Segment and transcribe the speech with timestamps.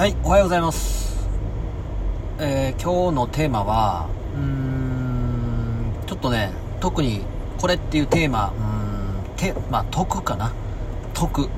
[0.00, 1.28] はい、おはようございます。
[2.38, 7.20] えー今日のテーマは、うーん、ちょっとね、特に
[7.58, 10.54] これっていうテーマ、うーん、て、まあ、得かな。
[11.12, 11.42] 得。
[11.42, 11.48] うん。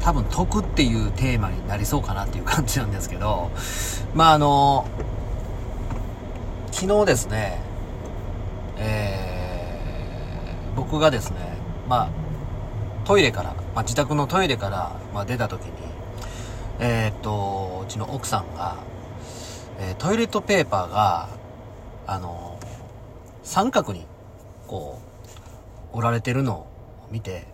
[0.00, 3.50] 多分得っていうテーマになりそうかなっていう感じなんですけど、
[4.14, 4.86] まあ、あの、
[6.72, 7.58] 昨日ですね、
[8.76, 11.38] えー僕がですね、
[11.88, 12.08] まあ、
[13.06, 15.72] トイレから、まあ、自宅のトイレから、まあ、出た時に、
[16.78, 18.76] えーっと、うちの奥さんが、
[19.78, 21.28] えートイレットペーパーが、
[22.06, 22.58] あの、
[23.42, 24.06] 三角に、
[24.66, 25.00] こ
[25.92, 26.66] う、折られてるのを
[27.10, 27.46] 見て、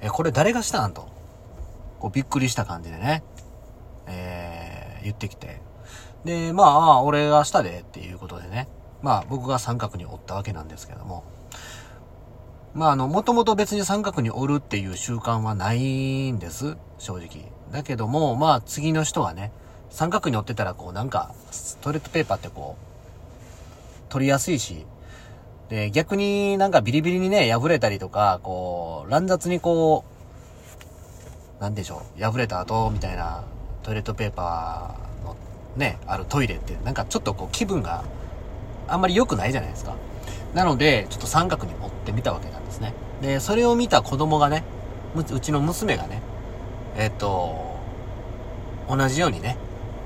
[0.00, 1.08] えーこれ誰がしたんと、
[2.00, 3.22] こう、びっくりした感じでね、
[4.06, 5.60] えー言ってきて。
[6.24, 8.68] で、ま、あ俺がしたでっていうことでね、
[9.02, 11.22] まあ、僕が三角に折ったわけなんですけども、
[12.76, 17.50] まあ、あの、もともと別に三角に折るっていう習慣はないんです、正直。
[17.72, 19.50] だけども、まあ、次の人はね、
[19.88, 21.34] 三角に折ってたら、こう、なんか、
[21.80, 24.84] トイレットペーパーってこう、取りやすいし、
[25.70, 30.04] で、逆になんかビリビリにね、破れたりとか、こう、乱雑にこ
[31.58, 33.44] う、なんでしょう、破れた後、みたいな、
[33.84, 35.34] トイレットペーパーの
[35.76, 38.04] ね、あるトイレって、なんかちょっとこう、気分が
[38.86, 39.96] あんまり良くないじゃないですか。
[40.56, 42.94] なので、ちょっと三角に折ってみたわけなんですね。
[43.20, 44.64] で、それを見た子供がね、
[45.14, 46.22] うちの娘がね、
[46.96, 47.76] えっと、
[48.88, 49.58] 同じようにね、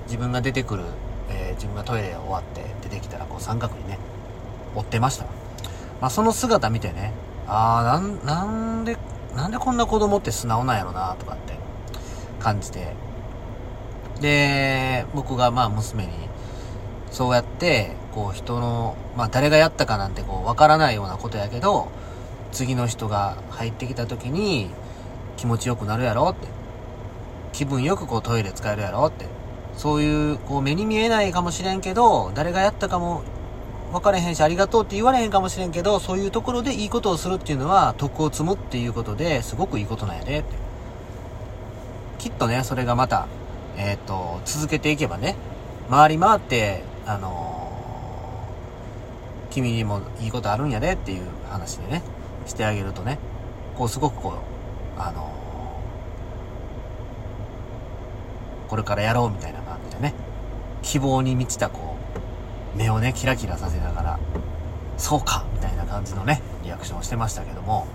[0.07, 0.83] 自分が出てくる、
[1.29, 4.01] えー自分がトイレ終わって出てきたら、こう三角にね、
[4.75, 5.27] 折ってました。
[6.01, 7.13] まあ、その姿見てね、
[7.47, 8.97] ああ、なん、なんで、
[9.37, 11.55] なんでこんな子供って素直なんやろな、とかって
[12.41, 12.97] 感じて。
[14.21, 16.13] で、僕がまあ娘に、
[17.13, 21.89] そうやって、こう人の、まあ誰がやったかなんてこうわからないようなことやけど、
[22.53, 24.71] 次の人が入ってきた時に
[25.37, 26.49] 気持ちよくなるやろって。
[27.53, 29.27] 気分よくこうトイレ使えるやろって。
[29.77, 33.23] そういう、こう目に見えないかもしれんけど、誰がやったかも
[33.93, 40.57] 分かれへんしありがとうって言われへんかもしれんけど、そういうところでいいことをするっていうのは徳を積むっていうことですごくいいことなんやでって。
[42.19, 43.27] きっとね、それがまた、
[43.77, 45.37] えっ、と、続けていけばね、
[45.89, 47.60] 回り回って、あのー
[49.51, 52.03] 君にもいいことあるんやでっていう話でね、
[52.47, 53.19] してあげるとね、
[53.77, 55.31] こうすごくこう、あの
[58.69, 60.15] これからやろうみたいな感じでね、
[60.83, 61.97] 希望に満ちたこ
[62.75, 64.19] う、目をね、キラキラさせながら、
[64.97, 67.89] そうかみたいな感じのね、リアクションをしてましたけども、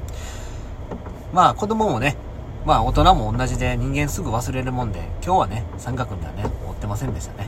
[1.34, 2.18] まあ子供もね、
[2.66, 7.48] まあ大人も同じで人間すぐ忘れるもんで、今日はね、三角にはね、追ってませんでしたね。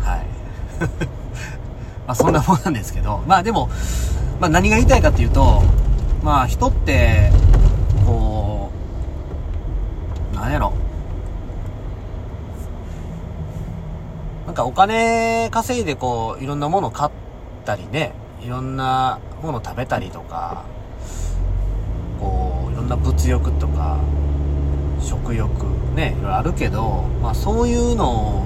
[0.00, 1.19] はい。
[2.10, 3.68] まあそんなもんなんですけど、まあでも、
[4.40, 5.62] まあ何が言いたいかっていうと、
[6.24, 7.30] まあ人って、
[8.04, 8.72] こ
[10.32, 10.72] う、なんやろ。
[14.46, 17.10] なんかお金稼いでこう、いろんなもの買っ
[17.64, 20.64] たりね、いろんなもの食べたりとか、
[22.18, 24.00] こう、いろんな物欲とか、
[25.00, 28.44] 食欲ね、いろいろあるけど、まあそういうのを、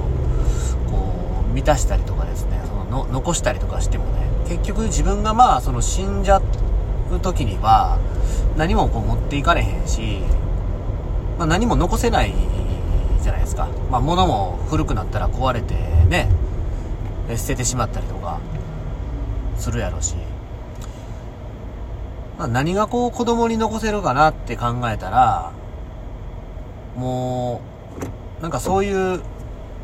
[0.91, 2.54] こう、満たしたりとかですね、
[2.95, 6.41] の残したりとかしてもね、結局自分がまあその死んじゃ
[7.11, 7.99] う時には、
[8.57, 10.21] 何もこう持っていかれへんし、
[11.39, 12.33] まあ何も残せない
[13.21, 13.69] じゃないですか。
[13.91, 15.75] まあ物も古くなったら壊れて
[16.09, 16.29] ね、
[17.37, 18.39] 捨ててしまったりとか、
[19.57, 20.15] するやろうし、
[22.39, 25.53] まあ何がこう子供に残せるかなって考えたら、
[26.97, 27.61] も
[28.39, 29.21] う、なんかそういう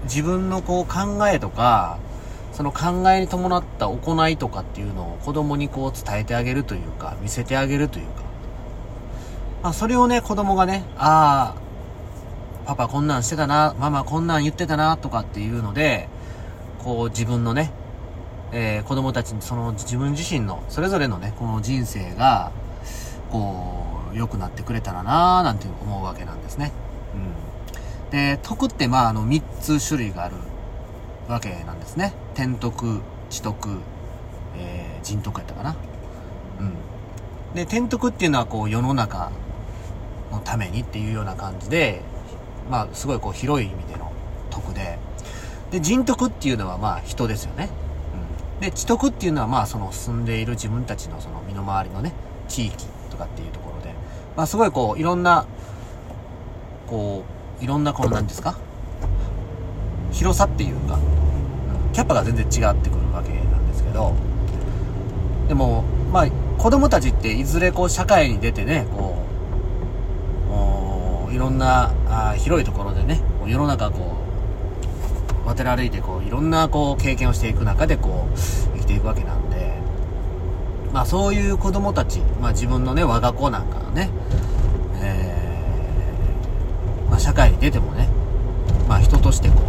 [0.04, 1.98] 自分のこう考えとか、
[2.60, 8.22] その考えに伴った行いとかっていうのを子供にこう伝えてあげるというか、見せてあげるというか、
[9.62, 16.10] まあそれをね、子供がね、ああ、パパこんなんしてたな、ママこんなん言ってたな、とかっていうので、
[16.84, 17.72] こう自分のね、
[18.52, 22.52] えー子供たちにその自分自身の、それぞれのね、この人生が、
[23.30, 26.72] こう、良くなってくれたらなーなんて思うわけなんですね。
[27.14, 28.10] うん。
[28.10, 30.34] で、徳ってまあ、あの、3つ種類がある
[31.26, 32.12] わけなんですね。
[32.40, 33.68] 天徳、地徳、
[34.56, 35.76] えー、人徳やったかな。
[36.58, 37.54] うん。
[37.54, 39.30] で、天徳っていうのはこう、世の中
[40.32, 42.00] のためにっていうような感じで、
[42.70, 44.10] まあ、すごいこう、広い意味での
[44.48, 44.98] 徳で、
[45.70, 47.68] で、人徳っていうのはまあ、人ですよね。
[48.54, 48.60] うん。
[48.62, 52.14] で、地徳っていうのはまあ、その住んでいる自分たちのその身の回りのね、
[52.48, 53.92] 地域とかっていうところで、
[54.34, 55.44] まあ、すごいこう、いろんな、
[56.86, 57.22] こ
[57.60, 58.56] う、いろんなこの、なんですか？
[60.10, 60.98] 広さっていうか、
[61.92, 64.14] キャパが全然違ってくるわけなんですけど、
[65.48, 66.26] でも、まあ、
[66.58, 69.24] 子供たちっていずれこう、社会に出てね、こ
[70.50, 74.30] う、おいろんな、あ広いところでね、世の中こう、
[75.46, 78.38] 渡り歩いてこういろんなこう経験をしていく中でこう
[78.74, 79.80] 生きていくわけなんで
[80.92, 84.10] まあそういう子供たち、まあ自分のね我が子なんかがね、
[85.02, 88.08] えー、まあ社会に出てもね、
[88.88, 89.60] まあ人としてこう、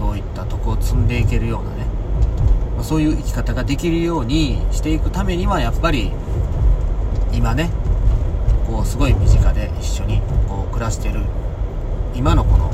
[0.00, 1.84] そういった徳を積んでいけるようなね、
[2.74, 6.10] まあ、そういう生き方ができるようにしていくためにはやっぱり
[7.34, 7.70] 今ね、
[8.66, 11.20] こうすごい身近で一緒にこう暮らしてる
[12.14, 12.70] 今のこの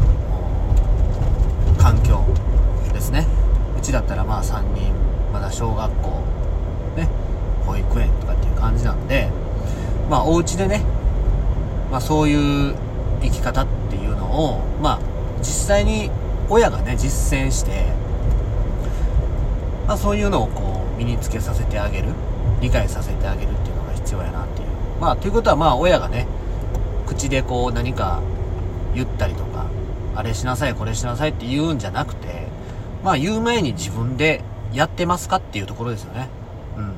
[1.78, 2.25] 環境
[2.94, 3.26] ですね。
[3.76, 4.94] うちだったらまあ3人
[5.32, 6.23] まだ小学校
[6.96, 7.08] ね
[7.67, 9.31] 保育園とかっていう感じなんで
[10.08, 10.82] まあお家でね、
[11.90, 12.76] まあ、そういう
[13.20, 14.99] 生き方っていうのをまあ
[15.40, 16.11] 実際に
[16.48, 17.87] 親がね実践して、
[19.87, 22.08] まあ、そういうのをこう身につけさせてあげる
[22.60, 24.69] 理解させてあげるっていうのが必要やなっていう
[25.00, 26.26] まあということはまあ親がね
[27.06, 28.20] 口でこう何か
[28.94, 29.66] 言ったりとか
[30.16, 32.46] あれしなさい、これしなさいって言うんじゃなくて、
[33.04, 34.42] まあ言う前に自分で
[34.72, 36.31] やってますかっていうところですよね。
[36.78, 36.94] うん。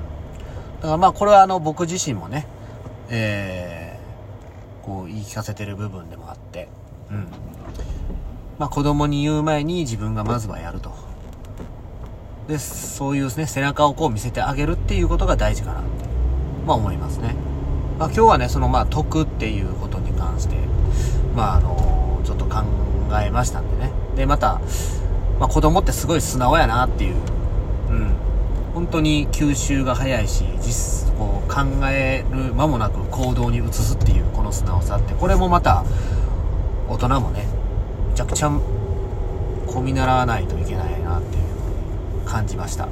[0.77, 2.47] だからまあこれはあの僕自身もね、
[3.11, 6.69] えー、こう言い聞かせてる部分でもあって、
[7.11, 7.27] うん。
[8.59, 10.93] まあ子供に言う前に自分がまずはやると。
[12.49, 15.89] で、そういうですね、背中をこう見せてあげるっていうことが大事かなって、
[16.67, 17.35] まあ思いますね。
[17.99, 20.57] まあ今日はね、そのまあ得っていうことに関して、
[21.37, 22.63] まああの、ちょっと考
[23.23, 23.93] えましたんでね。
[24.17, 24.61] で、また、
[25.39, 27.15] まあ、子供ってすごい素直やなっていう。
[27.91, 28.15] うん。
[28.75, 35.85] 本当に吸収が早いし、実、こう考える間もなく行動に移すっていうこの素直さって、これもまた、
[36.89, 37.47] 大人もね、
[38.19, 38.51] ちゃくちゃ、
[39.69, 42.87] こ見習わないといけないなっていう感じました。
[42.87, 42.89] う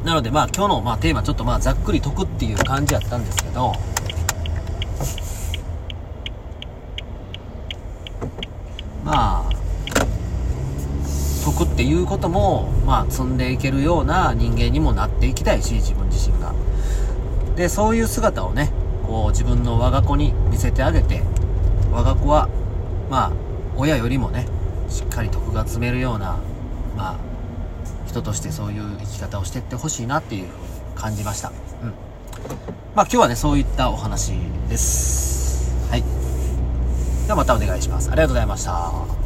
[0.00, 0.04] ん。
[0.06, 3.74] なのでまあ今日のまあテーマちょっとまあざっくり解くっていう感じやったんですけど、
[9.04, 9.50] まあ、
[11.44, 16.54] 得っていうことも、まあ、積んでいけるような人間にもなっていきたいし、自分自身が。
[17.56, 18.70] で、そういう姿をね、
[19.06, 21.22] こう、自分の我が子に見せてあげて、
[21.92, 22.48] 我が子は、
[23.10, 23.32] まあ、
[23.76, 24.46] 親よりもね、
[24.88, 26.38] しっかり徳が積めるような、
[26.96, 27.16] まあ、
[28.06, 30.52] 人としてそういう生き方をしていってほしいなっていうふうに
[30.94, 31.48] 感じました。
[31.48, 31.54] うん。
[32.94, 34.32] まあ今日はね、そういったお話
[34.68, 35.88] です。
[35.90, 36.02] はい。
[37.26, 38.10] ではまたお願いします。
[38.10, 39.19] ありがとうございました。